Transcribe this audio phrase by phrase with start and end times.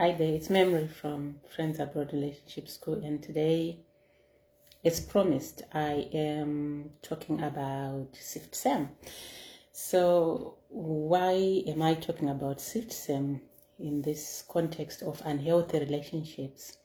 [0.00, 3.80] Hi there, it's Memory from Friends Abroad Relationship School, and today,
[4.84, 8.90] as promised, I am talking about SIFT-SEM.
[9.72, 13.40] So, why am I talking about SIFT-SEM
[13.80, 16.78] in this context of unhealthy relationships?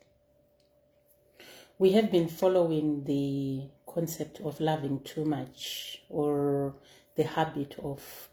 [1.77, 6.73] We have been following the concept of loving too much or
[7.16, 8.30] the habit of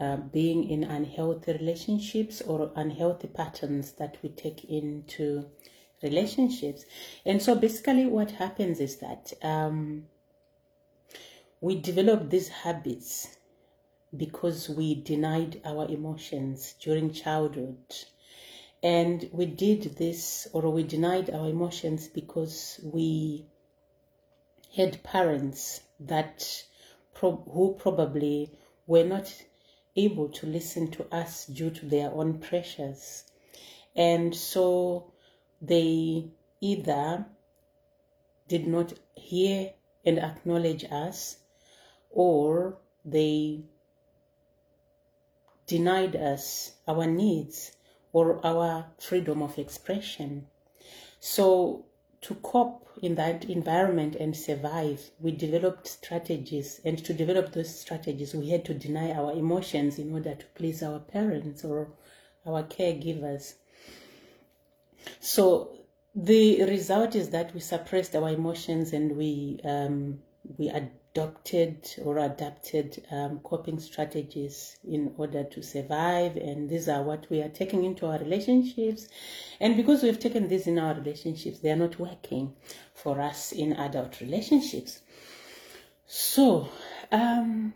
[0.00, 5.46] uh, being in unhealthy relationships or unhealthy patterns that we take into
[6.02, 6.84] relationships.
[7.26, 10.06] And so basically, what happens is that um,
[11.60, 13.36] we develop these habits
[14.16, 17.76] because we denied our emotions during childhood.
[18.82, 23.46] And we did this, or we denied our emotions because we
[24.74, 26.64] had parents that
[27.14, 28.50] pro- who probably
[28.86, 29.32] were not
[29.96, 33.24] able to listen to us due to their own pressures.
[33.94, 35.12] And so
[35.60, 37.26] they either
[38.48, 39.72] did not hear
[40.04, 41.38] and acknowledge us
[42.10, 43.62] or they
[45.66, 47.72] denied us our needs
[48.12, 50.46] or our freedom of expression.
[51.18, 51.86] So
[52.22, 56.80] to cope in that environment and survive, we developed strategies.
[56.84, 60.82] And to develop those strategies, we had to deny our emotions in order to please
[60.82, 61.92] our parents or
[62.46, 63.54] our caregivers.
[65.20, 65.72] So
[66.14, 70.20] the result is that we suppressed our emotions and we um,
[70.58, 70.68] we
[71.14, 76.36] adopted or adapted um, coping strategies in order to survive.
[76.36, 79.08] And these are what we are taking into our relationships.
[79.60, 82.54] And because we've taken these in our relationships, they are not working
[82.94, 85.00] for us in adult relationships.
[86.06, 86.68] So,
[87.10, 87.74] um,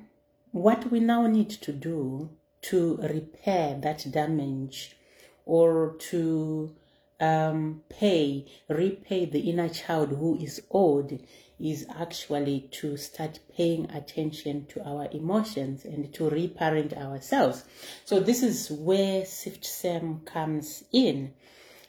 [0.53, 2.31] what we now need to do
[2.63, 4.97] to repair that damage
[5.45, 6.75] or to
[7.21, 11.23] um, pay, repay the inner child who is owed
[11.59, 17.65] is actually to start paying attention to our emotions and to reparent ourselves.
[18.05, 21.33] So this is where SIFT-SEM comes in.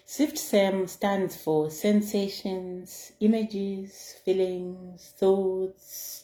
[0.05, 6.23] SIFT-SEM stands for sensations, images, feelings, thoughts.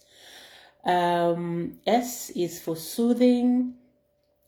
[0.86, 3.74] Um, S is for soothing,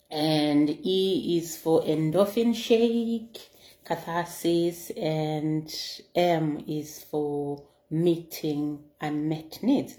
[0.10, 3.50] and E is for endorphin shake,
[3.86, 5.74] catharsis, and
[6.16, 9.96] M is for meeting unmet needs.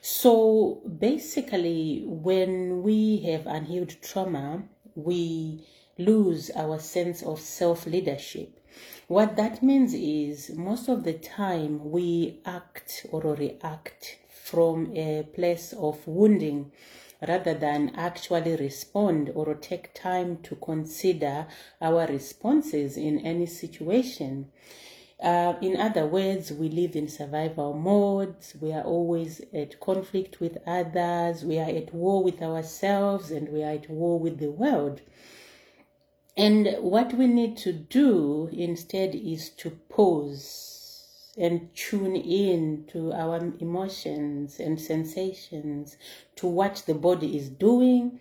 [0.00, 4.64] So basically, when we have unhealed trauma,
[4.94, 5.64] we
[5.98, 8.60] lose our sense of self leadership.
[9.08, 15.72] What that means is most of the time we act or react from a place
[15.72, 16.72] of wounding
[17.26, 21.46] rather than actually respond or take time to consider
[21.80, 24.50] our responses in any situation.
[25.22, 28.54] Uh, in other words, we live in survival modes.
[28.60, 31.42] We are always at conflict with others.
[31.42, 35.00] We are at war with ourselves and we are at war with the world.
[36.36, 40.85] And what we need to do instead is to pause
[41.36, 45.96] and tune in to our emotions and sensations,
[46.36, 48.20] to what the body is doing.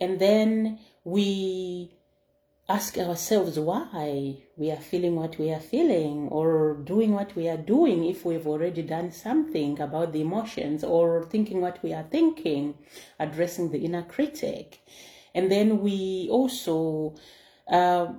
[0.00, 1.96] And then we
[2.68, 7.56] ask ourselves why we are feeling what we are feeling or doing what we are
[7.56, 12.74] doing if we've already done something about the emotions or thinking what we are thinking,
[13.20, 14.80] addressing the inner critic.
[15.32, 17.14] And then we also
[17.68, 18.14] uh,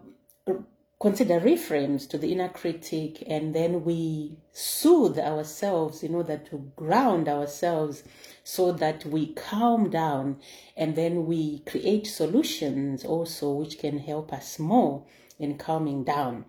[0.99, 7.29] consider reframes to the inner critic and then we soothe ourselves in order to ground
[7.29, 8.03] ourselves
[8.43, 10.39] so that we calm down
[10.75, 15.05] and then we create solutions also which can help us more
[15.37, 16.45] in calming down.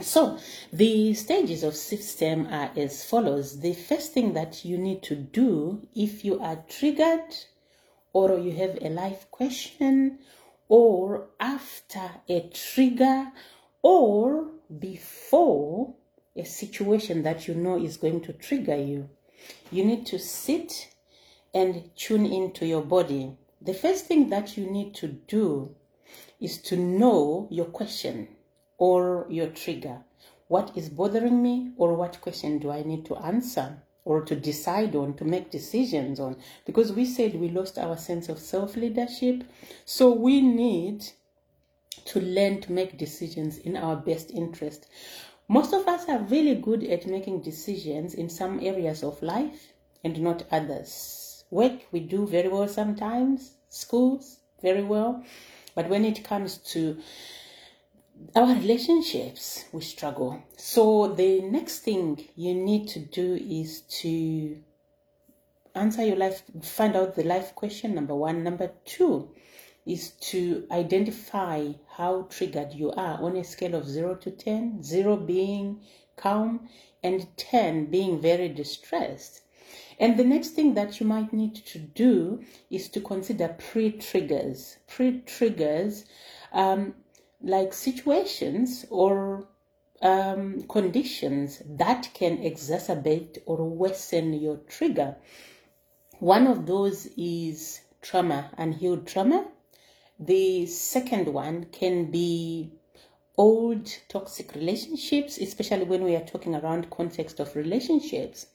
[0.00, 0.38] So,
[0.72, 3.60] the stages of system are as follows.
[3.60, 7.34] The first thing that you need to do if you are triggered
[8.12, 10.18] or you have a life question
[10.68, 13.30] or after a trigger
[13.82, 14.48] or
[14.78, 15.94] before
[16.36, 19.08] a situation that you know is going to trigger you.
[19.70, 20.94] You need to sit
[21.52, 23.36] and tune into your body.
[23.60, 25.74] The first thing that you need to do
[26.40, 28.28] is to know your question
[28.78, 29.98] or your trigger.
[30.48, 34.96] What is bothering me or what question do I need to answer or to decide
[34.96, 36.36] on, to make decisions on?
[36.64, 39.44] Because we said we lost our sense of self leadership.
[39.84, 41.04] So we need
[42.06, 44.86] to learn to make decisions in our best interest.
[45.48, 49.72] Most of us are really good at making decisions in some areas of life
[50.04, 51.44] and not others.
[51.50, 55.24] Work, we do very well sometimes, schools, very well.
[55.74, 56.98] But when it comes to
[58.36, 60.42] our relationships, we struggle.
[60.56, 64.58] So the next thing you need to do is to
[65.74, 68.44] answer your life, find out the life question, number one.
[68.44, 69.30] Number two
[69.86, 75.16] is to identify how triggered you are on a scale of zero to 10, zero
[75.16, 75.80] being
[76.16, 76.68] calm,
[77.02, 79.42] and 10 being very distressed.
[79.98, 84.78] And the next thing that you might need to do is to consider pre triggers.
[84.86, 86.06] Pre triggers,
[86.52, 86.94] um,
[87.42, 89.46] like situations or
[90.02, 95.16] um, conditions that can exacerbate or worsen your trigger.
[96.18, 99.48] One of those is trauma, unhealed trauma.
[100.22, 102.72] The second one can be
[103.38, 108.48] old toxic relationships, especially when we are talking around context of relationships,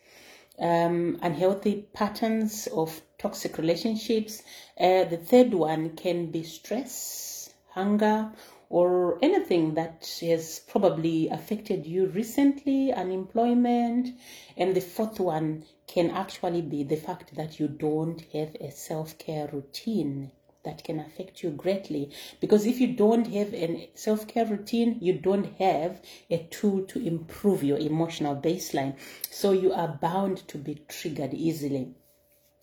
[0.59, 4.43] um, unhealthy patterns of toxic relationships.
[4.79, 8.31] Uh, the third one can be stress, hunger,
[8.69, 14.09] or anything that has probably affected you recently, unemployment.
[14.55, 19.17] And the fourth one can actually be the fact that you don't have a self
[19.17, 20.29] care routine
[20.65, 25.53] that can affect you greatly because if you don't have a self-care routine you don't
[25.57, 28.95] have a tool to improve your emotional baseline
[29.29, 31.93] so you are bound to be triggered easily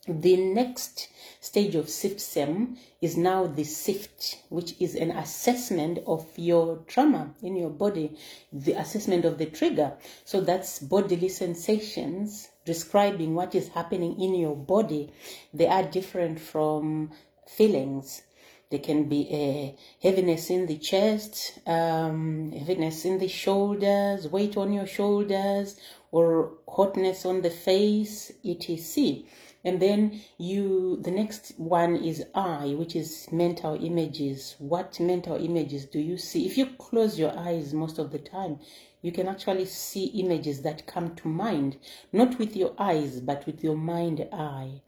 [0.09, 1.11] the next
[1.41, 7.55] stage of SIFT-SEM is now the SIFT, which is an assessment of your trauma in
[7.55, 8.19] your body,
[8.53, 9.93] the assessment of the trigger.
[10.25, 15.13] So that's bodily sensations describing what is happening in your body.
[15.55, 17.13] They are different from
[17.47, 18.23] feelings.
[18.71, 24.73] There can be a heaviness in the chest, um, heaviness in the shoulders, weight on
[24.73, 25.77] your shoulders,
[26.11, 29.25] or hotness on the face, etc.
[29.65, 34.57] And then you, the next one is I, which is mental images.
[34.59, 36.47] What mental images do you see?
[36.47, 38.59] If you close your eyes most of the time,
[39.03, 41.77] you can actually see images that come to mind,
[42.13, 44.81] not with your eyes, but with your mind eye.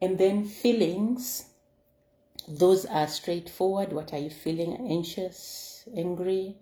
[0.00, 1.44] And then feelings,
[2.48, 3.92] those are straightforward.
[3.92, 4.88] What are you feeling?
[4.90, 6.56] Anxious, angry,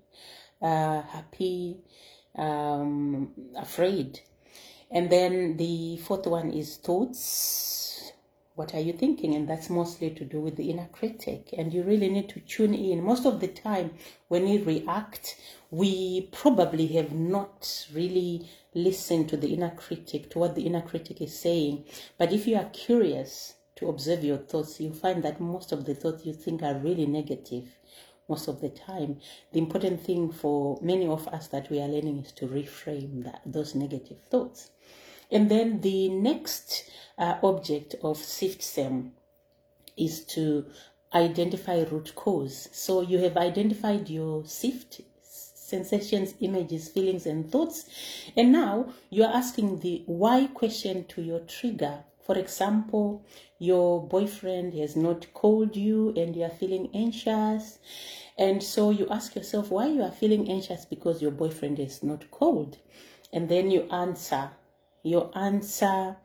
[0.62, 1.78] uh, happy,
[2.36, 4.20] um, afraid.
[4.90, 8.12] And then the fourth one is thoughts.
[8.56, 9.34] What are you thinking?
[9.34, 11.54] And that's mostly to do with the inner critic.
[11.56, 13.02] And you really need to tune in.
[13.02, 13.92] Most of the time,
[14.28, 15.36] when we react,
[15.70, 21.22] we probably have not really listened to the inner critic, to what the inner critic
[21.22, 21.84] is saying.
[22.18, 25.94] But if you are curious to observe your thoughts, you find that most of the
[25.94, 27.64] thoughts you think are really negative
[28.28, 29.18] most of the time.
[29.52, 33.40] The important thing for many of us that we are learning is to reframe that,
[33.44, 34.70] those negative thoughts.
[35.32, 39.12] And then the next uh, object of SIFT-SEM
[39.96, 40.66] is to
[41.14, 42.68] identify root cause.
[42.72, 47.86] So you have identified your SIFT, sensations, images, feelings, and thoughts.
[48.36, 52.04] And now you're asking the why question to your trigger.
[52.20, 53.24] For example,
[53.60, 57.78] your boyfriend has not called you and you are feeling anxious.
[58.38, 62.30] And so you ask yourself why you are feeling anxious because your boyfriend is not
[62.30, 62.78] called.
[63.34, 64.50] And then you answer
[65.02, 66.16] your answer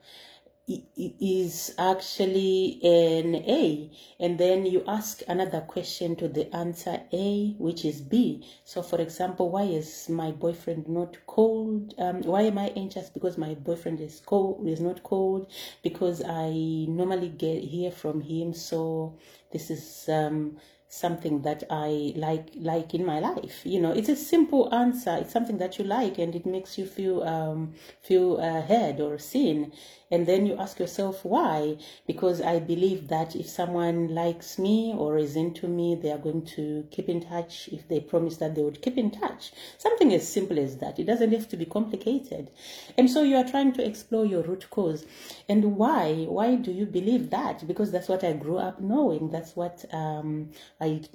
[0.67, 3.91] is actually an A.
[4.19, 8.43] And then you ask another question to the answer A, which is B.
[8.63, 11.93] So, for example, why is my boyfriend not cold?
[11.99, 13.09] Um, why am I anxious?
[13.09, 15.51] Because my boyfriend is cold, is not cold.
[15.83, 16.49] Because I
[16.89, 18.53] normally get hear from him.
[18.53, 19.17] So
[19.51, 20.57] this is um,
[20.95, 23.61] something that I like like in my life.
[23.65, 25.17] You know, it's a simple answer.
[25.21, 29.19] It's something that you like, and it makes you feel um, feel uh, heard or
[29.19, 29.71] seen.
[30.11, 31.77] And then you ask yourself why?
[32.05, 36.45] Because I believe that if someone likes me or is into me, they are going
[36.57, 37.67] to keep in touch.
[37.71, 40.99] If they promise that they would keep in touch, something as simple as that.
[40.99, 42.51] It doesn't have to be complicated.
[42.97, 45.05] And so you are trying to explore your root cause
[45.49, 46.25] and why.
[46.29, 47.67] Why do you believe that?
[47.67, 49.31] Because that's what I grew up knowing.
[49.31, 50.51] That's what um,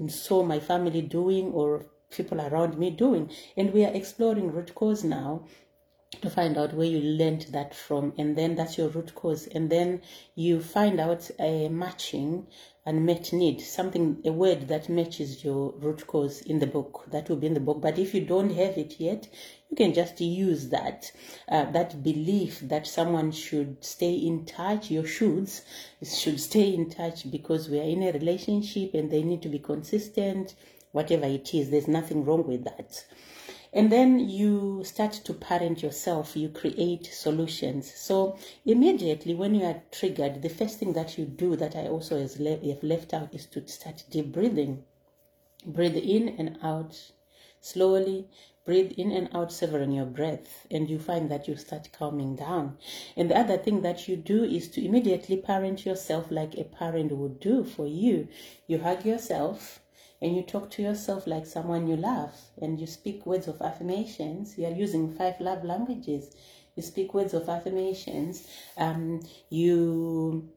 [0.08, 3.30] saw my family doing or people around me doing.
[3.56, 5.44] And we are exploring root cause now
[6.22, 9.70] to find out where you learned that from and then that's your root cause and
[9.70, 10.02] then
[10.34, 12.44] you find out a matching
[12.84, 17.28] and met need something a word that matches your root cause in the book that
[17.28, 17.80] will be in the book.
[17.80, 19.28] But if you don't have it yet
[19.70, 21.12] you can just use that
[21.48, 25.62] uh, that belief that someone should stay in touch your shoulds
[26.02, 29.60] should stay in touch because we are in a relationship and they need to be
[29.60, 30.56] consistent
[30.90, 33.04] whatever it is there's nothing wrong with that
[33.72, 37.92] and then you start to parent yourself you create solutions.
[37.94, 42.18] So immediately when you are triggered the first thing that you do that i also
[42.18, 44.84] have left out is to start deep breathing.
[45.64, 47.12] Breathe in and out
[47.60, 48.26] slowly.
[48.64, 52.76] Breathe in and out severing your breath and you find that you start calming down.
[53.16, 57.12] And the other thing that you do is to immediately parent yourself like a parent
[57.12, 58.28] would do for you.
[58.66, 59.79] You hug yourself
[60.22, 64.58] and you talk to yourself like someone you love and you speak words of affirmations
[64.58, 66.34] you are using five love languages
[66.76, 68.46] you speak words of affirmations
[68.76, 70.48] um, you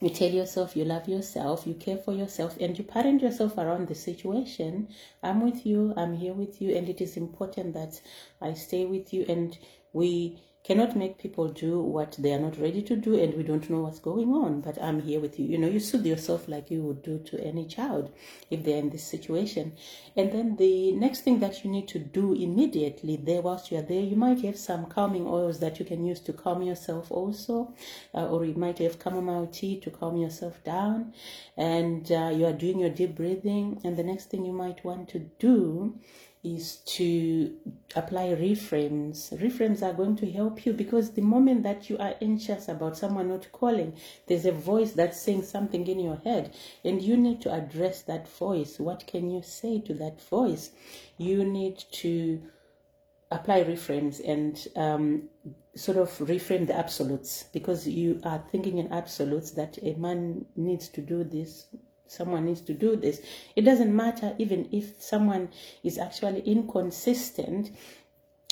[0.00, 3.88] you tell yourself you love yourself, you care for yourself, and you parent yourself around
[3.88, 4.88] the situation.
[5.22, 8.02] I'm with you, I'm here with you, and it is important that
[8.38, 9.24] I stay with you.
[9.28, 9.56] And
[9.94, 13.68] we cannot make people do what they are not ready to do and we don't
[13.68, 14.62] know what's going on.
[14.62, 15.44] But i'm here with you.
[15.46, 18.10] You know you soothe yourself like you would do to any child
[18.50, 19.76] if they're in this situation.
[20.16, 24.00] And then the next thing that you need to do immediately there whilst you're there
[24.00, 27.74] you might have some calming oils that you can use to calm yourself also
[28.14, 31.12] uh, or you might have chamomile tea to calm yourself down.
[31.58, 33.80] And uh, you are doing your deep breathing.
[33.84, 35.98] And the next thing you might want to do
[36.44, 37.56] is to
[37.96, 39.32] apply reframes.
[39.40, 43.28] Reframes are going to help you because the moment that you are anxious about someone
[43.28, 43.94] not calling,
[44.26, 48.28] there's a voice that's saying something in your head, and you need to address that
[48.28, 48.78] voice.
[48.78, 50.70] What can you say to that voice?
[51.16, 52.42] You need to
[53.30, 55.28] apply reframes and um,
[55.74, 60.88] sort of reframe the absolutes because you are thinking in absolutes that a man needs
[60.88, 61.66] to do this
[62.06, 63.20] someone needs to do this.
[63.56, 65.50] It doesn't matter even if someone
[65.82, 67.70] is actually inconsistent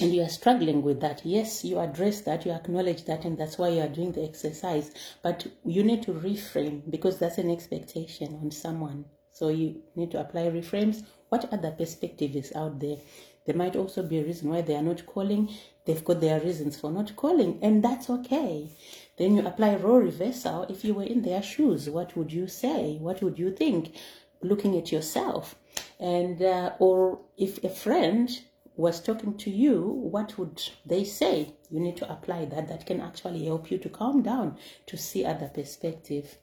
[0.01, 1.21] and you are struggling with that.
[1.25, 4.91] Yes, you address that, you acknowledge that, and that's why you are doing the exercise.
[5.23, 9.05] But you need to reframe because that's an expectation on someone.
[9.33, 11.05] So you need to apply reframes.
[11.29, 12.97] What other perspective is out there?
[13.45, 15.49] There might also be a reason why they are not calling.
[15.85, 18.71] They've got their reasons for not calling, and that's okay.
[19.17, 20.63] Then you apply role reversal.
[20.69, 22.99] If you were in their shoes, what would you say?
[23.01, 23.95] What would you think?
[24.43, 25.57] Looking at yourself.
[25.99, 28.31] And, uh, or if a friend
[28.77, 31.55] was talking to you, what would they say?
[31.71, 32.69] You need to apply that.
[32.69, 34.57] That can actually help you to calm down,
[34.87, 36.39] to see other perspective.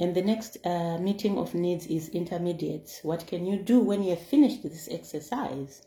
[0.00, 3.00] And the next uh, meeting of needs is intermediate.
[3.02, 5.82] What can you do when you have finished this exercise?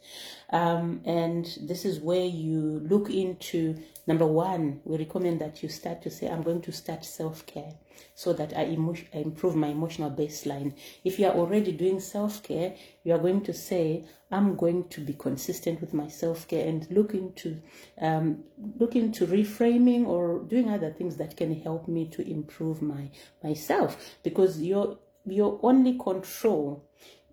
[0.51, 3.75] Um, and this is where you look into
[4.07, 7.73] number one, we recommend that you start to say, I'm going to start self care
[8.15, 10.73] so that I, I improve my emotional baseline.
[11.03, 15.01] If you are already doing self care, you are going to say, I'm going to
[15.01, 17.61] be consistent with my self care and look into
[18.01, 18.43] um,
[18.79, 23.09] look into reframing or doing other things that can help me to improve my
[23.43, 26.83] myself because your your only control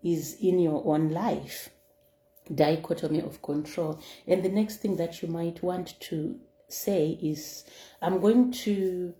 [0.02, 1.70] is in your own life
[2.54, 6.38] dichotomy of control and the next thing that you might want to
[6.72, 7.64] say is
[8.02, 9.14] i'm going to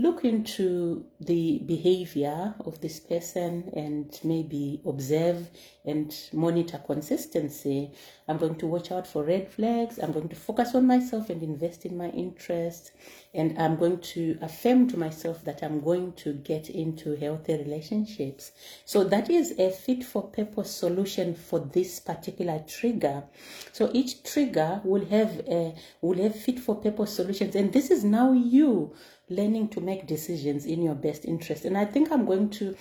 [0.00, 5.50] look into the behavior of this person and maybe observe
[5.84, 7.90] and monitor consistency.
[8.28, 9.98] I'm going to watch out for red flags.
[9.98, 12.92] I'm going to focus on myself and invest in my interests.
[13.34, 18.52] And I'm going to affirm to myself that I'm going to get into healthy relationships.
[18.84, 23.24] So that is a fit for purpose solution for this particular trigger.
[23.72, 27.56] So each trigger will have a, will have fit for purpose solutions.
[27.56, 28.94] And this is now you
[29.30, 31.64] learning to make decisions in your best interest.
[31.64, 32.74] And I think I'm going to,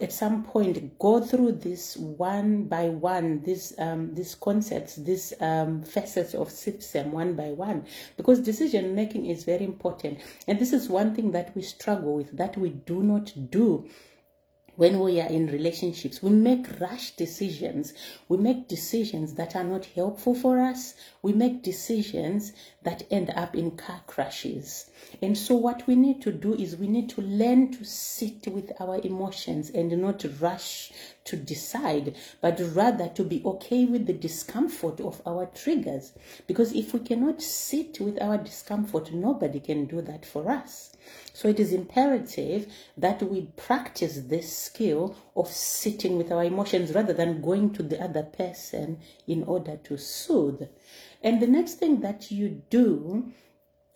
[0.00, 5.82] at some point, go through this one by one, these um, these concepts, these um,
[5.82, 7.86] facets of SIFT-SEM one by one,
[8.16, 10.20] because decision making is very important.
[10.46, 13.88] And this is one thing that we struggle with, that we do not do
[14.76, 17.92] when we are in relationships, we make rash decisions.
[18.28, 20.94] We make decisions that are not helpful for us.
[21.20, 22.52] We make decisions
[22.82, 24.90] that end up in car crashes.
[25.20, 28.72] And so, what we need to do is we need to learn to sit with
[28.80, 30.90] our emotions and not rush
[31.24, 36.12] to decide, but rather to be okay with the discomfort of our triggers.
[36.46, 40.92] Because if we cannot sit with our discomfort, nobody can do that for us.
[41.32, 47.12] So it is imperative that we practice this skill of sitting with our emotions rather
[47.12, 50.68] than going to the other person in order to soothe.
[51.22, 53.32] And the next thing that you do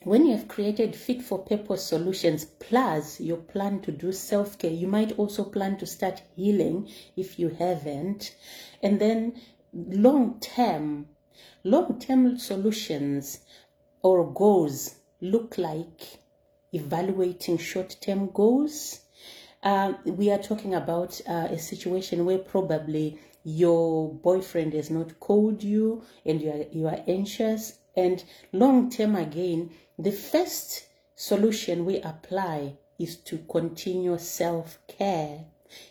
[0.07, 4.71] when you have created fit for purpose solutions plus you plan to do self care,
[4.71, 8.33] you might also plan to start healing if you haven't.
[8.81, 9.41] And then
[9.75, 11.09] long term,
[11.65, 13.41] long term solutions
[14.01, 16.21] or goals look like
[16.73, 19.01] evaluating short term goals.
[19.61, 25.65] Uh, we are talking about uh, a situation where probably your boyfriend has not called
[25.65, 27.81] you and you are, you are anxious.
[27.97, 28.23] And
[28.53, 35.47] long term, again, the first solution we apply is to continue self care.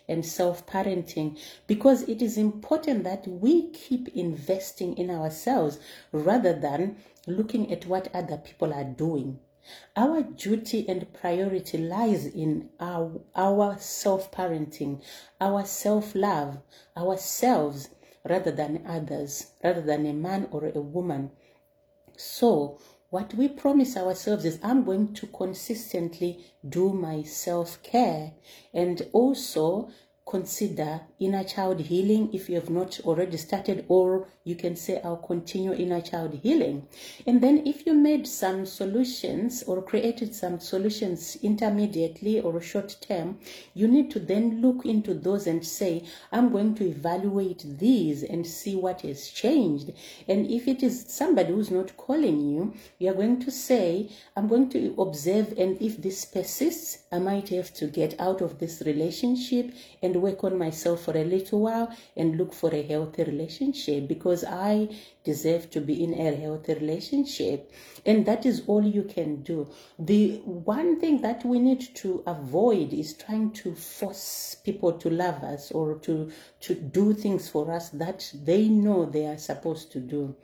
[0.08, 5.78] and self parenting because it is important that we keep investing in ourselves
[6.12, 6.96] rather than
[7.26, 9.38] looking at what other people are doing.
[9.96, 15.02] Our duty and priority lies in our, our self parenting,
[15.40, 16.58] our self love,
[16.96, 17.90] ourselves
[18.24, 21.32] rather than others, rather than a man or a woman.
[22.16, 22.78] So,
[23.10, 28.32] what we promise ourselves is I'm going to consistently do my self care
[28.74, 29.90] and also
[30.26, 35.16] consider inner child healing if you have not already started, or you can say, I'll
[35.16, 36.86] continue inner child healing.
[37.26, 43.38] And then, if you made some solutions or created some solutions intermediately or short term,
[43.74, 48.46] you need to then look into those and say, I'm going to evaluate these and
[48.46, 49.92] see what has changed.
[50.26, 54.48] And if it is somebody who's not calling you, you are going to say, I'm
[54.48, 58.82] going to observe, and if this persists, I might have to get out of this
[58.84, 64.08] relationship and work on myself for a little while and look for a healthy relationship
[64.08, 64.88] because I
[65.24, 67.72] deserve to be in a healthy relationship.
[68.04, 69.68] And that is all you can do.
[69.98, 75.42] The one thing that we need to avoid is trying to force people to love
[75.42, 76.30] us or to,
[76.60, 80.36] to do things for us that they know they are supposed to do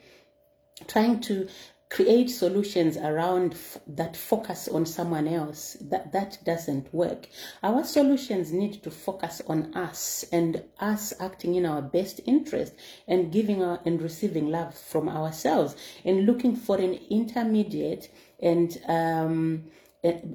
[0.88, 1.48] trying to
[1.92, 3.54] create solutions around
[3.86, 5.76] that focus on someone else.
[5.82, 7.28] That that doesn't work.
[7.62, 12.72] Our solutions need to focus on us and us acting in our best interest
[13.06, 18.08] and giving our, and receiving love from ourselves and looking for an intermediate
[18.40, 19.64] and um,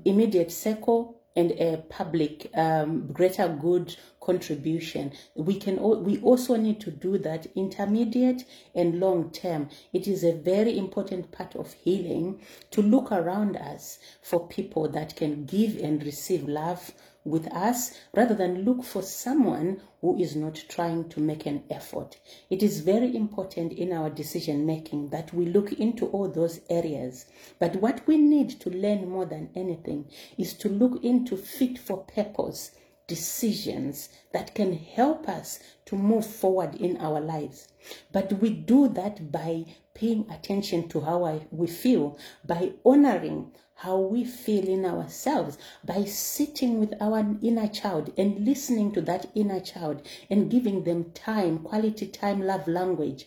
[0.05, 5.13] immediate circle and a public um, greater good contribution.
[5.35, 8.43] We can we also need to do that intermediate
[8.75, 9.69] and long term.
[9.93, 12.41] It is a very important part of healing
[12.71, 16.91] to look around us for people that can give and receive love
[17.27, 22.17] with us rather than look for someone who is not trying to make an effort.
[22.49, 27.25] It is very important in our decision making that we look into all those areas.
[27.59, 31.97] But what we need to learn more than anything is to look into fit for
[31.97, 32.71] purpose
[33.07, 37.69] decisions that can help us to move forward in our lives.
[38.11, 43.97] But we do that by paying attention to how I, we feel, by honoring how
[43.97, 49.59] we feel in ourselves, by sitting with our inner child and listening to that inner
[49.59, 53.25] child and giving them time, quality time, love language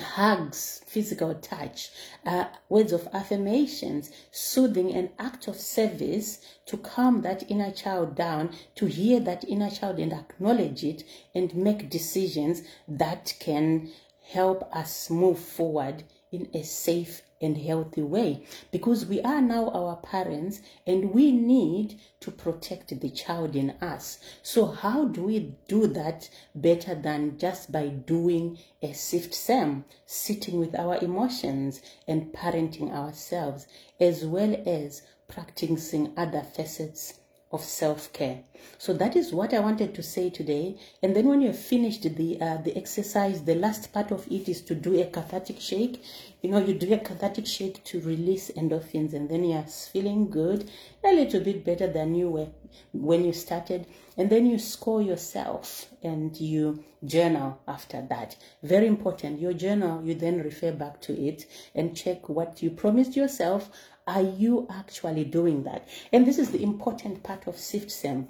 [0.00, 1.90] hugs, physical touch,
[2.26, 8.50] uh, words of affirmations, soothing, and act of service to calm that inner child down,
[8.74, 13.88] to hear that inner child and acknowledge it and make decisions that can
[14.32, 19.96] help us move forward in a safe and healthy way because we are now our
[19.96, 24.18] parents and we need to protect the child in us.
[24.42, 30.58] So, how do we do that better than just by doing a sift SEM, sitting
[30.58, 33.66] with our emotions and parenting ourselves,
[34.00, 37.20] as well as practicing other facets
[37.54, 38.40] of self care.
[38.78, 40.76] So that is what I wanted to say today.
[41.02, 44.60] And then when you've finished the uh, the exercise, the last part of it is
[44.62, 46.02] to do a cathartic shake.
[46.44, 50.70] You know, you do a cathartic shake to release endorphins, and then you're feeling good,
[51.02, 52.48] a little bit better than you were
[52.92, 53.86] when you started.
[54.18, 58.36] And then you score yourself and you journal after that.
[58.62, 59.40] Very important.
[59.40, 63.70] Your journal, you then refer back to it and check what you promised yourself
[64.06, 65.88] are you actually doing that?
[66.12, 68.28] And this is the important part of SIFT-SEM.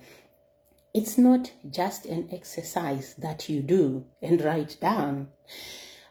[0.95, 5.31] It's not just an exercise that you do and write down.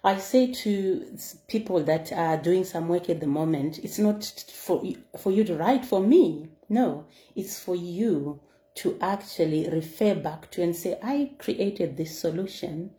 [0.05, 4.83] I say to people that are doing some work at the moment, it's not for,
[5.17, 6.49] for you to write for me.
[6.67, 8.41] No, it's for you
[8.75, 12.91] to actually refer back to and say, I created this solution.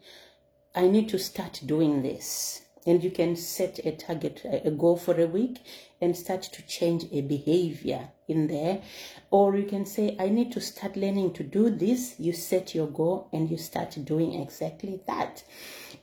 [0.75, 5.19] I need to start doing this and you can set a target a goal for
[5.21, 5.59] a week
[6.01, 8.83] and start to change a behavior in there
[9.31, 12.87] or you can say i need to start learning to do this you set your
[12.87, 15.43] goal and you start doing exactly that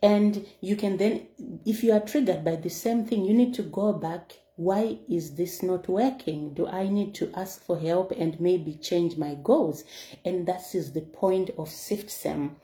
[0.02, 1.28] and you can then
[1.66, 4.34] if you are triggered by the same thing you need to go back.
[4.56, 6.54] Why is this not working?
[6.54, 9.84] Do i need to ask for help and maybe change my goals?
[10.24, 12.58] And that is the point of sift sem.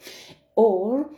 [0.56, 1.10] Or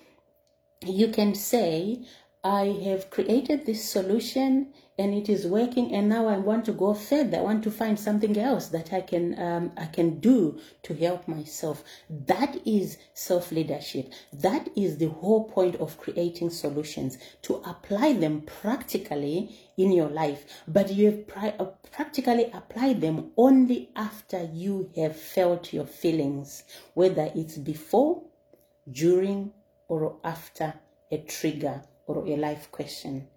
[0.85, 2.05] you can say
[2.43, 6.93] I have created this solution and it is working and now I want to go
[6.93, 7.37] further.
[7.37, 11.25] I want to find something else that I can um, I can do to help
[11.25, 11.83] myself.
[12.09, 14.11] That is self-leadership.
[14.33, 20.43] That is the whole point of creating solutions to apply them practically in your life.
[20.67, 26.65] But you have pri- uh, practically applied them only after you have felt your feelings,
[26.93, 28.23] whether it's before,
[28.91, 29.53] during,
[29.87, 30.73] or after
[31.09, 33.29] a trigger or a life question.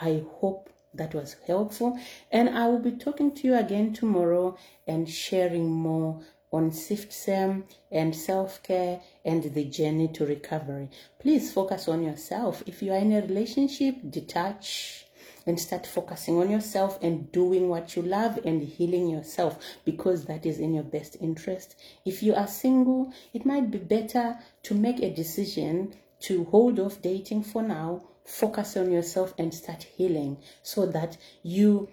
[0.00, 1.98] I hope that was helpful.
[2.30, 4.56] And I will be talking to you again tomorrow
[4.86, 10.88] and sharing more on SIFT-SEM and self-care and the journey to recovery.
[11.18, 12.62] Please focus on yourself.
[12.66, 15.04] If you are in a relationship, detach
[15.46, 20.44] and start focusing on yourself and doing what you love and healing yourself because that
[20.44, 21.74] is in your best interest.
[22.04, 27.00] If you are single, it might be better to make a decision to hold off
[27.00, 31.88] dating for now focus on yourself and start healing so that you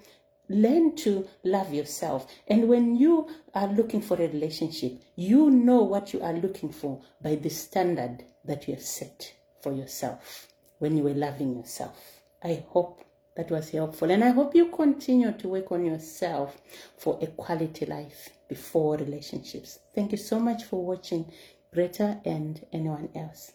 [0.49, 2.27] learn to love yourself.
[2.47, 7.01] And when you are looking for a relationship, you know what you are looking for
[7.21, 10.47] by the standard that you have set for yourself
[10.79, 12.21] when you were loving yourself.
[12.43, 13.03] I hope
[13.35, 14.11] that was helpful.
[14.11, 16.61] And I hope you continue to work on yourself
[16.97, 19.79] for a quality life before relationships.
[19.93, 21.31] Thank you so much for watching,
[21.73, 23.51] Greta and anyone else.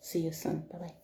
[0.00, 0.64] See you soon.
[0.72, 0.99] Bye bye.